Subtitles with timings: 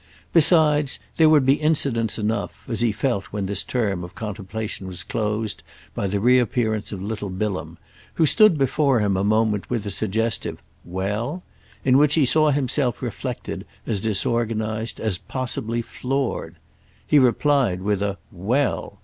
[0.33, 5.03] Besides, there would be incidents enough, as he felt when this term of contemplation was
[5.03, 5.61] closed
[5.93, 7.77] by the reappearance of little Bilham,
[8.15, 11.43] who stood before him a moment with a suggestive "Well?"
[11.85, 16.55] in which he saw himself reflected as disorganised, as possibly floored.
[17.05, 18.97] He replied with a "Well!"